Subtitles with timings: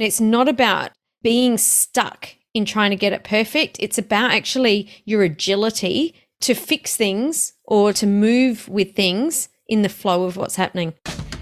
[0.00, 3.76] It's not about being stuck in trying to get it perfect.
[3.80, 9.90] It's about actually your agility to fix things or to move with things in the
[9.90, 10.94] flow of what's happening.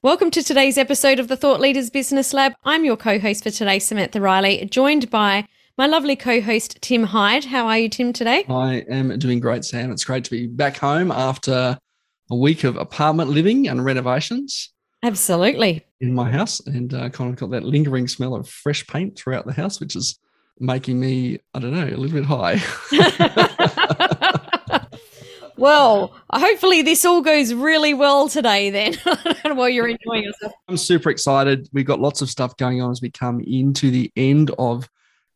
[0.00, 2.52] Welcome to today's episode of the Thought Leaders Business Lab.
[2.64, 7.02] I'm your co host for today, Samantha Riley, joined by my lovely co host, Tim
[7.02, 7.46] Hyde.
[7.46, 8.44] How are you, Tim, today?
[8.48, 9.90] I am doing great, Sam.
[9.90, 11.76] It's great to be back home after
[12.30, 14.72] a week of apartment living and renovations.
[15.02, 15.84] Absolutely.
[16.00, 19.46] In my house, and uh, kind of got that lingering smell of fresh paint throughout
[19.46, 20.16] the house, which is
[20.60, 22.60] making me, I don't know, a little bit high.
[25.58, 28.94] Well, hopefully this all goes really well today then
[29.56, 30.52] while you're enjoying yourself.
[30.68, 31.68] I'm super excited.
[31.72, 34.88] We've got lots of stuff going on as we come into the end of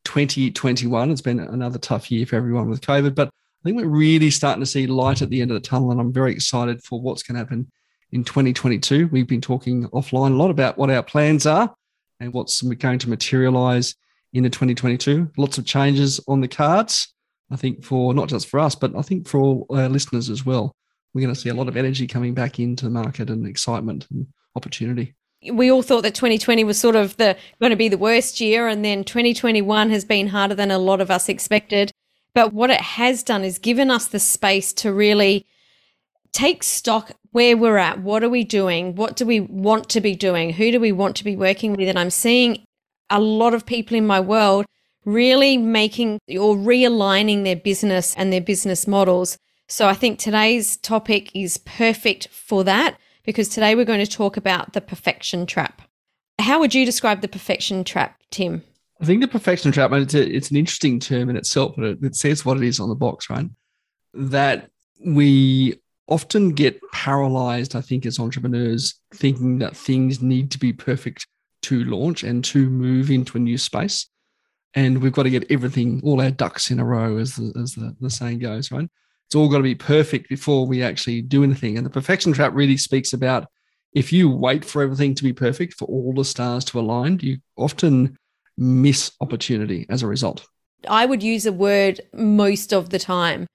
[0.05, 1.11] 2021.
[1.11, 4.63] It's been another tough year for everyone with COVID, but I think we're really starting
[4.63, 7.25] to see light at the end of the tunnel, and I'm very excited for what's
[7.25, 7.71] going to happen
[8.13, 9.09] in 2022.
[9.09, 11.75] We've been talking offline a lot about what our plans are
[12.21, 13.97] and what's going to materialize
[14.33, 15.33] into 2022.
[15.37, 17.13] Lots of changes on the cards.
[17.53, 20.47] I think for not just for us, but I think for all our listeners as
[20.47, 20.75] well.
[21.13, 24.07] We're going to see a lot of energy coming back into the market and excitement
[24.11, 25.15] and opportunity.
[25.53, 28.69] We all thought that 2020 was sort of the going to be the worst year,
[28.69, 31.91] and then 2021 has been harder than a lot of us expected.
[32.35, 35.47] But what it has done is given us the space to really
[36.33, 38.01] take stock where we're at.
[38.01, 38.95] What are we doing?
[38.95, 40.51] What do we want to be doing?
[40.55, 41.89] Who do we want to be working with?
[41.89, 42.65] And I'm seeing
[43.11, 44.65] a lot of people in my world
[45.05, 49.37] really making or realigning their business and their business models.
[49.69, 54.37] So I think today's topic is perfect for that because today we're going to talk
[54.37, 55.83] about the perfection trap.
[56.39, 58.63] How would you describe the perfection trap, Tim?
[59.01, 61.99] I think the perfection trap, it's, a, it's an interesting term in itself, but it,
[62.03, 63.47] it says what it is on the box, right?
[64.15, 64.71] That
[65.05, 71.27] we often get paralyzed, I think, as entrepreneurs, thinking that things need to be perfect
[71.63, 74.07] to launch and to move into a new space
[74.75, 77.75] and we've got to get everything, all our ducks in a row, as the, as
[77.75, 78.89] the, the saying goes, right?
[79.27, 81.77] It's all got to be perfect before we actually do anything.
[81.77, 83.47] And the perfection trap really speaks about
[83.95, 87.39] if you wait for everything to be perfect, for all the stars to align, you
[87.57, 88.19] often
[88.57, 90.47] miss opportunity as a result.
[90.89, 93.47] I would use a word most of the time.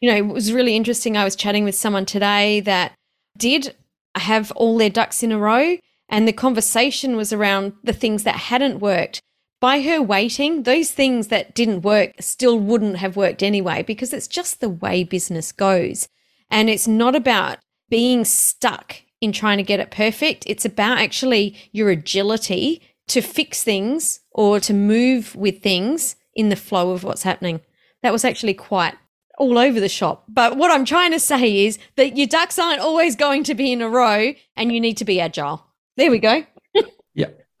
[0.00, 1.16] You know, it was really interesting.
[1.16, 2.92] I was chatting with someone today that
[3.36, 3.74] did
[4.14, 5.76] have all their ducks in a row,
[6.08, 9.20] and the conversation was around the things that hadn't worked
[9.60, 14.26] by her waiting, those things that didn't work still wouldn't have worked anyway because it's
[14.26, 16.08] just the way business goes.
[16.50, 17.58] And it's not about
[17.90, 20.44] being stuck in trying to get it perfect.
[20.46, 26.56] It's about actually your agility to fix things or to move with things in the
[26.56, 27.60] flow of what's happening.
[28.02, 28.94] That was actually quite
[29.36, 30.24] all over the shop.
[30.28, 33.72] But what I'm trying to say is that your ducks aren't always going to be
[33.72, 35.66] in a row and you need to be agile.
[35.96, 36.44] There we go.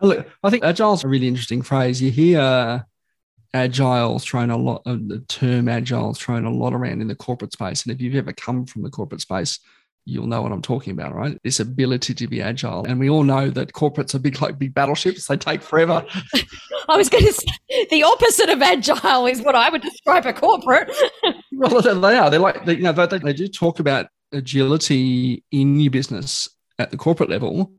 [0.00, 2.00] Look, I think agile is a really interesting phrase.
[2.00, 2.84] You hear
[3.52, 7.14] agile thrown a lot of uh, the term agile thrown a lot around in the
[7.14, 7.82] corporate space.
[7.82, 9.58] And if you've ever come from the corporate space,
[10.04, 11.38] you'll know what I'm talking about, right?
[11.44, 12.84] This ability to be agile.
[12.84, 15.26] And we all know that corporates are big like big battleships.
[15.26, 16.04] They take forever.
[16.88, 20.32] I was going to say the opposite of agile is what I would describe a
[20.32, 20.90] corporate.
[21.52, 22.30] well, they are.
[22.30, 26.90] They're like, they, you know, they, they do talk about agility in your business at
[26.90, 27.72] the corporate level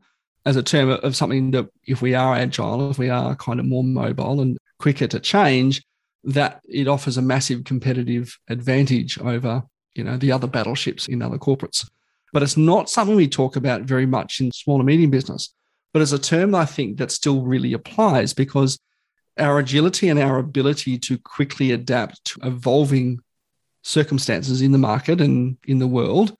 [0.44, 3.66] as a term of something that if we are agile, if we are kind of
[3.66, 5.82] more mobile and quicker to change,
[6.24, 9.62] that it offers a massive competitive advantage over,
[9.94, 11.88] you know, the other battleships in other corporates.
[12.32, 15.52] But it's not something we talk about very much in small and medium business.
[15.92, 18.78] But as a term, I think that still really applies because
[19.38, 23.20] our agility and our ability to quickly adapt to evolving
[23.82, 26.36] circumstances in the market and in the world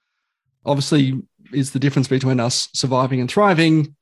[0.64, 1.20] obviously
[1.52, 3.96] is the difference between us surviving and thriving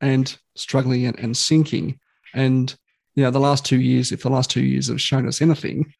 [0.00, 1.98] and struggling and, and sinking.
[2.34, 2.74] And
[3.14, 5.92] you know, the last two years, if the last two years have shown us anything,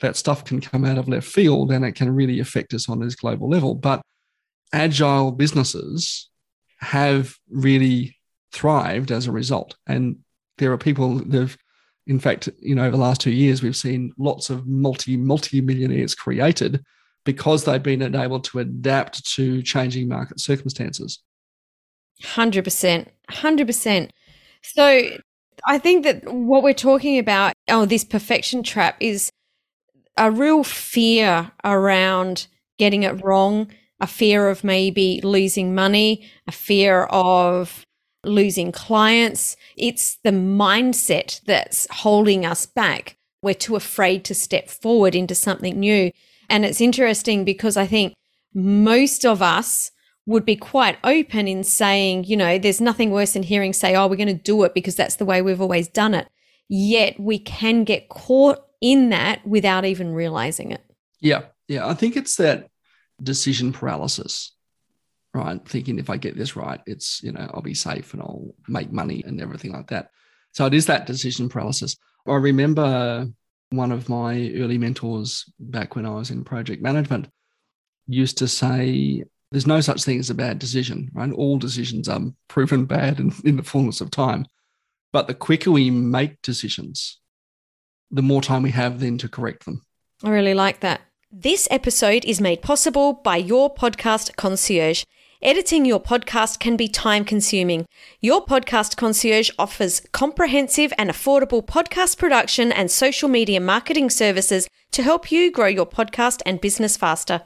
[0.00, 3.00] that stuff can come out of left field and it can really affect us on
[3.00, 3.74] this global level.
[3.74, 4.02] But
[4.72, 6.28] agile businesses
[6.78, 8.16] have really
[8.52, 9.76] thrived as a result.
[9.86, 10.18] And
[10.58, 11.58] there are people that have,
[12.06, 15.60] in fact, you know, over the last two years, we've seen lots of multi, multi
[15.60, 16.84] millionaires created
[17.24, 21.20] because they've been able to adapt to changing market circumstances.
[22.22, 23.06] 100%.
[23.30, 24.10] 100%.
[24.62, 25.10] So
[25.66, 29.30] I think that what we're talking about, oh, this perfection trap is
[30.16, 32.48] a real fear around
[32.78, 33.70] getting it wrong,
[34.00, 37.84] a fear of maybe losing money, a fear of
[38.24, 39.56] losing clients.
[39.76, 43.16] It's the mindset that's holding us back.
[43.42, 46.10] We're too afraid to step forward into something new.
[46.50, 48.14] And it's interesting because I think
[48.54, 49.90] most of us
[50.28, 54.06] would be quite open in saying, you know, there's nothing worse than hearing say, oh,
[54.06, 56.28] we're going to do it because that's the way we've always done it.
[56.68, 60.84] Yet we can get caught in that without even realizing it.
[61.18, 61.44] Yeah.
[61.66, 61.88] Yeah.
[61.88, 62.68] I think it's that
[63.22, 64.54] decision paralysis,
[65.32, 65.66] right?
[65.66, 68.92] Thinking if I get this right, it's, you know, I'll be safe and I'll make
[68.92, 70.10] money and everything like that.
[70.52, 71.96] So it is that decision paralysis.
[72.26, 73.26] I remember
[73.70, 77.28] one of my early mentors back when I was in project management
[78.06, 81.32] used to say there's no such thing as a bad decision, right?
[81.32, 84.46] All decisions are proven bad in, in the fullness of time.
[85.12, 87.18] But the quicker we make decisions,
[88.10, 89.82] the more time we have then to correct them.
[90.22, 91.00] I really like that.
[91.30, 95.04] This episode is made possible by your podcast concierge.
[95.40, 97.86] Editing your podcast can be time consuming.
[98.20, 105.02] Your podcast concierge offers comprehensive and affordable podcast production and social media marketing services to
[105.02, 107.42] help you grow your podcast and business faster.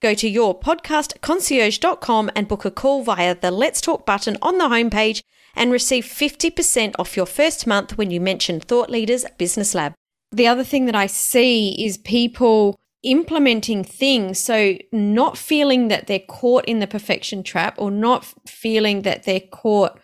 [0.00, 5.22] Go to yourpodcastconcierge.com and book a call via the Let's Talk button on the homepage
[5.54, 9.92] and receive 50% off your first month when you mention Thought Leaders Business Lab.
[10.32, 14.38] The other thing that I see is people implementing things.
[14.38, 19.40] So, not feeling that they're caught in the perfection trap or not feeling that they're
[19.40, 20.00] caught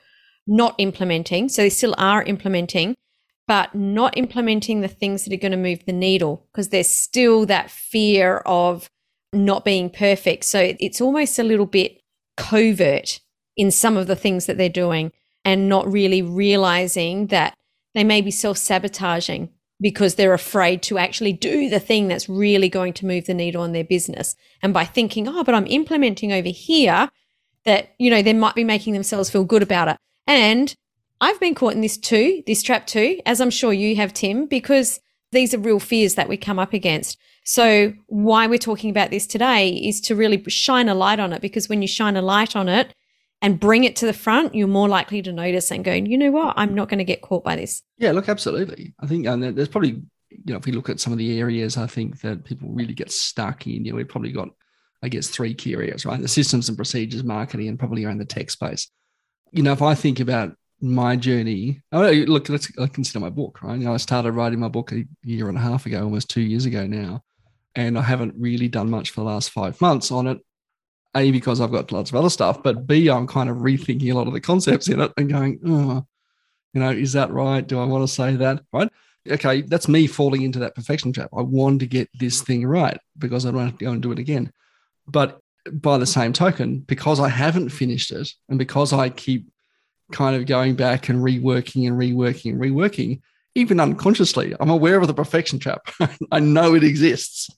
[0.46, 1.48] not implementing.
[1.48, 2.96] So, they still are implementing,
[3.48, 7.46] but not implementing the things that are going to move the needle because there's still
[7.46, 8.90] that fear of
[9.44, 10.44] not being perfect.
[10.44, 12.00] So it's almost a little bit
[12.36, 13.20] covert
[13.56, 15.12] in some of the things that they're doing
[15.44, 17.54] and not really realizing that
[17.94, 19.50] they may be self sabotaging
[19.80, 23.62] because they're afraid to actually do the thing that's really going to move the needle
[23.62, 24.34] on their business.
[24.62, 27.10] And by thinking, oh, but I'm implementing over here,
[27.64, 29.96] that, you know, they might be making themselves feel good about it.
[30.26, 30.74] And
[31.20, 34.46] I've been caught in this too, this trap too, as I'm sure you have, Tim,
[34.46, 35.00] because
[35.32, 37.18] these are real fears that we come up against.
[37.48, 41.40] So, why we're talking about this today is to really shine a light on it
[41.40, 42.92] because when you shine a light on it
[43.40, 46.32] and bring it to the front, you're more likely to notice and go, you know
[46.32, 47.84] what, I'm not going to get caught by this.
[47.98, 48.94] Yeah, look, absolutely.
[48.98, 49.90] I think and there's probably,
[50.30, 52.94] you know, if we look at some of the areas, I think that people really
[52.94, 54.48] get stuck in, you know, we've probably got,
[55.04, 56.20] I guess, three key areas, right?
[56.20, 58.90] The systems and procedures, marketing, and probably around the tech space.
[59.52, 61.80] You know, if I think about my journey.
[61.92, 63.78] Oh, look, let's consider my book, right?
[63.78, 66.42] You know, I started writing my book a year and a half ago, almost two
[66.42, 67.22] years ago now
[67.76, 70.40] and I haven't really done much for the last five months on it.
[71.14, 74.14] A, because I've got lots of other stuff, but B, I'm kind of rethinking a
[74.14, 76.06] lot of the concepts in it and going, oh,
[76.74, 77.66] you know, is that right?
[77.66, 78.62] Do I want to say that?
[78.72, 78.90] Right.
[79.26, 79.62] Okay.
[79.62, 81.30] That's me falling into that perfection trap.
[81.36, 84.12] I want to get this thing right because I don't have to go and do
[84.12, 84.52] it again.
[85.06, 85.40] But
[85.72, 89.48] by the same token, because I haven't finished it and because I keep
[90.12, 93.20] kind of going back and reworking and reworking and reworking,
[93.54, 95.88] even unconsciously, I'm aware of the perfection trap.
[96.30, 97.48] I know it exists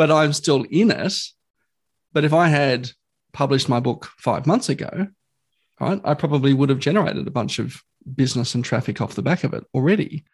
[0.00, 1.12] but I'm still in it.
[2.14, 2.90] But if I had
[3.34, 5.08] published my book five months ago,
[5.78, 7.82] right, I probably would have generated a bunch of
[8.14, 10.24] business and traffic off the back of it already.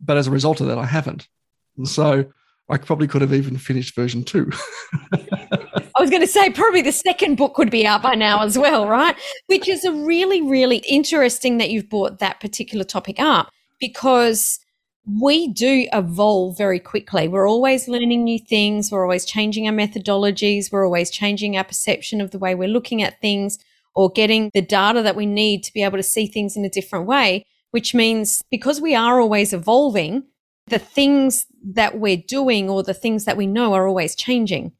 [0.00, 1.28] But as a result of that, I haven't.
[1.76, 2.24] And so
[2.68, 4.50] I probably could have even finished version two.
[5.12, 8.58] I was going to say, probably the second book would be out by now as
[8.58, 9.14] well, right?
[9.46, 14.58] Which is a really, really interesting that you've brought that particular topic up because
[15.08, 17.28] we do evolve very quickly.
[17.28, 18.92] We're always learning new things.
[18.92, 20.70] We're always changing our methodologies.
[20.70, 23.58] We're always changing our perception of the way we're looking at things
[23.94, 26.70] or getting the data that we need to be able to see things in a
[26.70, 30.24] different way, which means because we are always evolving,
[30.66, 34.72] the things that we're doing or the things that we know are always changing.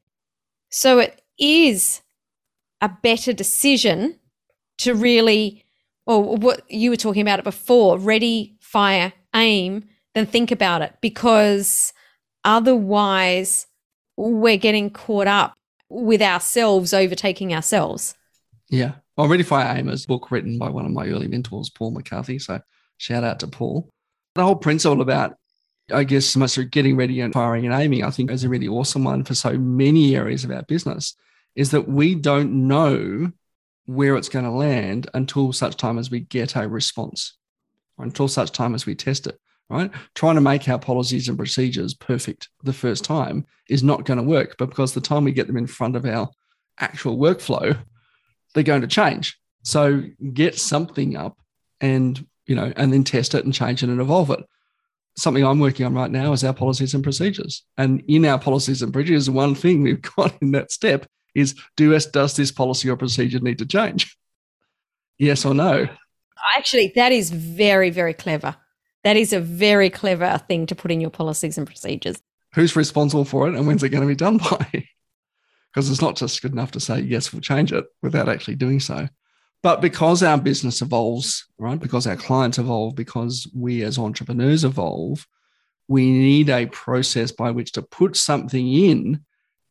[0.69, 2.01] So it is
[2.81, 4.19] a better decision
[4.77, 5.65] to really,
[6.05, 9.85] or what you were talking about it before, ready, fire, aim
[10.19, 11.93] then think about it because
[12.43, 13.67] otherwise
[14.17, 15.57] we're getting caught up
[15.87, 18.15] with ourselves overtaking ourselves.
[18.69, 18.95] Yeah.
[19.15, 21.91] Well, Ready Fire Aim is a book written by one of my early mentors, Paul
[21.91, 22.37] McCarthy.
[22.37, 22.59] So
[22.97, 23.89] shout out to Paul.
[24.35, 25.37] The whole principle about,
[25.91, 29.03] I guess, much getting ready and firing and aiming, I think is a really awesome
[29.03, 31.15] one for so many areas of our business,
[31.55, 33.31] is that we don't know
[33.85, 37.37] where it's going to land until such time as we get a response,
[37.97, 39.91] or until such time as we test it right?
[40.15, 44.23] Trying to make our policies and procedures perfect the first time is not going to
[44.23, 44.55] work.
[44.57, 46.29] But because the time we get them in front of our
[46.79, 47.77] actual workflow,
[48.53, 49.37] they're going to change.
[49.63, 51.37] So get something up
[51.79, 54.43] and you know, and then test it and change it and evolve it.
[55.15, 57.63] Something I'm working on right now is our policies and procedures.
[57.77, 61.93] And in our policies and procedures, one thing we've got in that step is do
[61.93, 64.17] us, does this policy or procedure need to change?
[65.19, 65.87] Yes or no?
[66.57, 68.55] Actually, that is very, very clever.
[69.03, 72.17] That is a very clever thing to put in your policies and procedures.
[72.53, 74.67] Who's responsible for it and when's it going to be done by?
[75.73, 78.79] because it's not just good enough to say, yes, we'll change it without actually doing
[78.79, 79.07] so.
[79.61, 81.79] But because our business evolves, right?
[81.79, 85.27] Because our clients evolve, because we as entrepreneurs evolve,
[85.87, 89.25] we need a process by which to put something in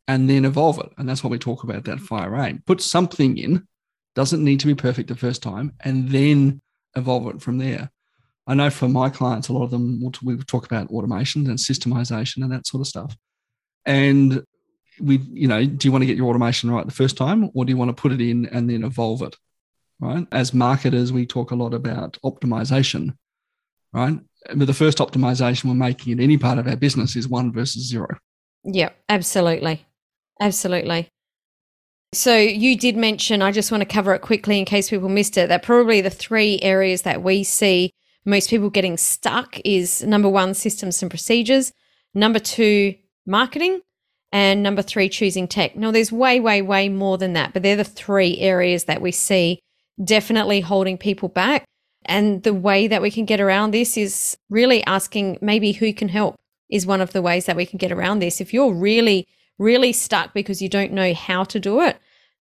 [0.07, 0.91] and then evolve it.
[0.97, 2.63] And that's what we talk about that fire aim.
[2.65, 3.67] Put something in,
[4.15, 6.61] doesn't need to be perfect the first time, and then
[6.95, 7.91] evolve it from there.
[8.49, 12.37] I know for my clients, a lot of them we talk about automation and systemization
[12.37, 13.15] and that sort of stuff.
[13.85, 14.43] And
[14.99, 17.63] we, you know, do you want to get your automation right the first time, or
[17.63, 19.37] do you want to put it in and then evolve it?
[19.99, 20.25] Right.
[20.31, 23.15] As marketers, we talk a lot about optimization,
[23.93, 24.19] right?
[24.55, 27.87] But the first optimization we're making in any part of our business is one versus
[27.87, 28.17] zero.
[28.63, 29.85] Yeah, absolutely.
[30.41, 31.09] Absolutely.
[32.13, 35.37] So you did mention, I just want to cover it quickly in case people missed
[35.37, 37.93] it, that probably the three areas that we see
[38.25, 41.71] most people getting stuck is number one, systems and procedures,
[42.13, 42.95] number two,
[43.25, 43.81] marketing,
[44.31, 45.75] and number three, choosing tech.
[45.75, 49.11] Now, there's way, way, way more than that, but they're the three areas that we
[49.11, 49.59] see
[50.03, 51.65] definitely holding people back.
[52.05, 56.07] And the way that we can get around this is really asking maybe who can
[56.07, 56.35] help,
[56.69, 58.39] is one of the ways that we can get around this.
[58.39, 61.97] If you're really, really stuck because you don't know how to do it,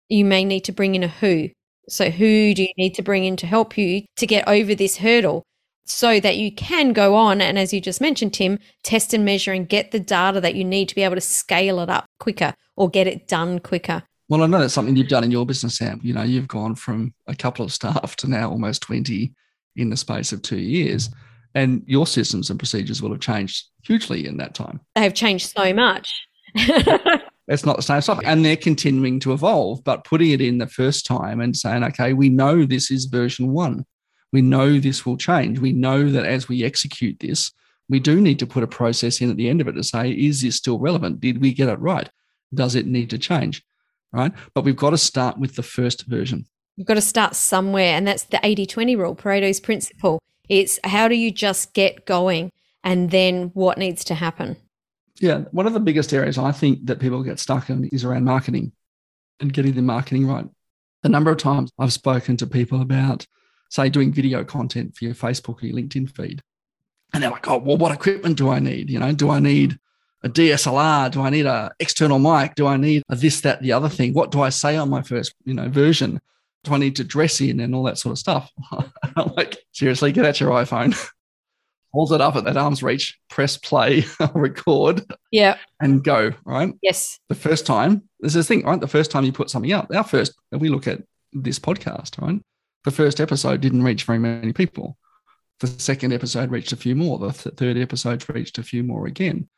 [0.10, 1.50] you may need to bring in a who.
[1.88, 4.98] So, who do you need to bring in to help you to get over this
[4.98, 5.44] hurdle?
[5.92, 9.52] So that you can go on and, as you just mentioned, Tim, test and measure
[9.52, 12.54] and get the data that you need to be able to scale it up quicker
[12.76, 14.04] or get it done quicker.
[14.30, 16.00] Well, I know that's something you've done in your business, Sam.
[16.04, 19.34] You know, you've gone from a couple of staff to now almost 20
[19.76, 21.10] in the space of two years.
[21.56, 24.80] And your systems and procedures will have changed hugely in that time.
[24.96, 26.14] They have changed so much.
[26.56, 28.20] it's not the same stuff.
[28.24, 32.14] And they're continuing to evolve, but putting it in the first time and saying, okay,
[32.14, 33.86] we know this is version one.
[34.32, 35.60] We know this will change.
[35.60, 37.52] We know that as we execute this,
[37.90, 40.12] we do need to put a process in at the end of it to say,
[40.12, 41.20] is this still relevant?
[41.20, 42.08] Did we get it right?
[42.54, 43.64] Does it need to change?
[44.12, 44.32] Right.
[44.54, 46.46] But we've got to start with the first version.
[46.76, 47.96] You've got to start somewhere.
[47.96, 50.20] And that's the 80 20 rule, Pareto's principle.
[50.48, 52.52] It's how do you just get going
[52.84, 54.56] and then what needs to happen?
[55.20, 55.42] Yeah.
[55.52, 58.72] One of the biggest areas I think that people get stuck in is around marketing
[59.40, 60.46] and getting the marketing right.
[61.04, 63.28] The number of times I've spoken to people about
[63.70, 66.42] say doing video content for your Facebook or your LinkedIn feed.
[67.14, 68.90] And they're like, oh, well, what equipment do I need?
[68.90, 69.80] You know, do I need
[70.24, 71.12] a DSLR?
[71.12, 72.56] Do I need a external mic?
[72.56, 74.14] Do I need a this, that, the other thing?
[74.14, 76.20] What do I say on my first, you know, version?
[76.64, 78.52] Do I need to dress in and all that sort of stuff?
[79.16, 80.94] I'm like, seriously, get out your iPhone,
[81.94, 86.34] hold it up at that arm's reach, press play, record, yeah, and go.
[86.44, 86.74] Right?
[86.82, 87.20] Yes.
[87.30, 88.80] The first time, this is the thing, right?
[88.80, 92.42] The first time you put something up, our first, we look at this podcast, right?
[92.86, 94.98] The first episode didn't reach very many people.
[95.60, 97.20] The second episode reached a few more.
[97.20, 99.50] The th- third episode reached a few more again.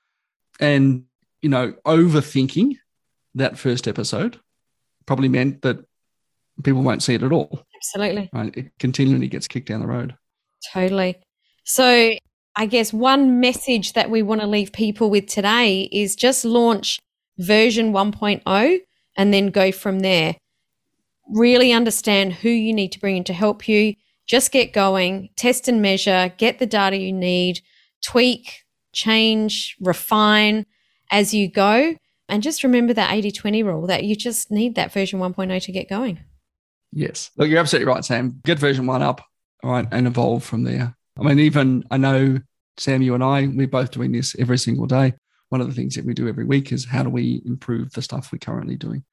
[0.60, 1.06] And,
[1.42, 2.78] you know, overthinking
[3.36, 4.40] that first episode
[5.06, 5.78] probably meant that
[6.64, 7.66] people won't see it at all.
[7.76, 8.30] Absolutely.
[8.34, 8.56] Right?
[8.56, 10.16] It continually gets kicked down the road.
[10.74, 11.18] Totally.
[11.64, 12.12] So,
[12.56, 17.00] I guess one message that we want to leave people with today is just launch
[17.38, 18.80] version 1.0
[19.18, 20.36] and then go from there
[21.32, 23.96] really understand who you need to bring in to help you.
[24.28, 27.62] Just get going, test and measure, get the data you need,
[28.06, 30.66] tweak, change, refine
[31.12, 31.96] as you go.
[32.30, 35.72] And just remember that 80 20 rule that you just need that version 1.0 to
[35.72, 36.20] get going.
[36.94, 37.32] Yes.
[37.38, 38.40] Look, you're absolutely right, Sam.
[38.44, 39.22] Get version one up,
[39.64, 40.96] all right, and evolve from there.
[41.20, 42.40] I mean, even I know,
[42.78, 45.14] Sam, you and I, we're both doing this every single day.
[45.50, 48.02] One of the things that we do every week is how do we improve the
[48.02, 49.04] stuff we're currently doing?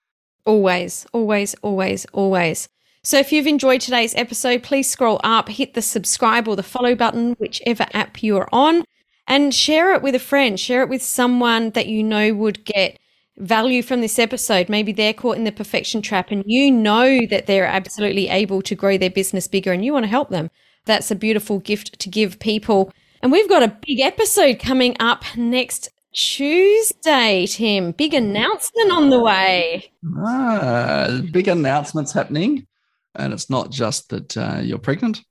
[0.48, 2.70] Always, always, always, always.
[3.02, 6.94] So if you've enjoyed today's episode, please scroll up, hit the subscribe or the follow
[6.94, 8.84] button, whichever app you're on,
[9.26, 10.58] and share it with a friend.
[10.58, 12.98] Share it with someone that you know would get
[13.36, 14.70] value from this episode.
[14.70, 18.74] Maybe they're caught in the perfection trap and you know that they're absolutely able to
[18.74, 20.50] grow their business bigger and you want to help them.
[20.86, 22.90] That's a beautiful gift to give people.
[23.20, 27.92] And we've got a big episode coming up next Tuesday, Tim.
[27.92, 29.92] Big announcement on the way.
[30.16, 32.66] Ah, big announcements happening.
[33.14, 35.22] And it's not just that uh, you're pregnant.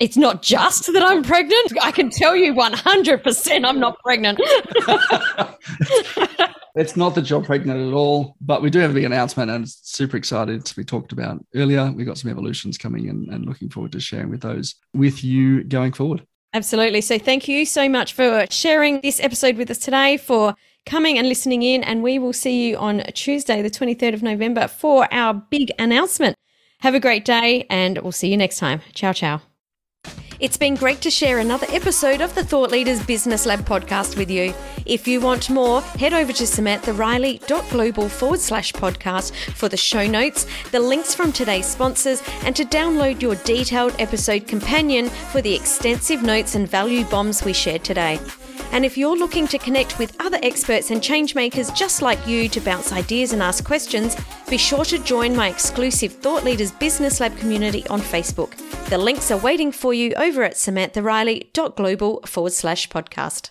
[0.00, 1.72] It's not just that I'm pregnant.
[1.80, 4.40] I can tell you 100% I'm not pregnant.
[6.74, 9.62] it's not that you're pregnant at all, but we do have a big announcement and
[9.62, 11.92] it's super excited to be talked about earlier.
[11.92, 15.62] We've got some evolutions coming in and looking forward to sharing with those with you
[15.62, 16.26] going forward.
[16.52, 17.00] Absolutely.
[17.00, 20.54] So thank you so much for sharing this episode with us today, for
[20.86, 21.84] coming and listening in.
[21.84, 26.36] And we will see you on Tuesday, the 23rd of November, for our big announcement.
[26.80, 28.80] Have a great day and we'll see you next time.
[28.94, 29.49] Ciao, ciao.
[30.40, 34.30] It's been great to share another episode of the Thought Leaders Business Lab podcast with
[34.30, 34.54] you.
[34.86, 40.46] If you want more, head over to samanthariley.global forward slash podcast for the show notes,
[40.70, 46.22] the links from today's sponsors, and to download your detailed episode companion for the extensive
[46.22, 48.18] notes and value bombs we shared today.
[48.72, 52.60] And if you're looking to connect with other experts and changemakers just like you to
[52.60, 54.16] bounce ideas and ask questions,
[54.48, 58.56] be sure to join my exclusive Thought Leaders Business Lab community on Facebook.
[58.88, 63.50] The links are waiting for you over at samanthariley.global forward slash podcast.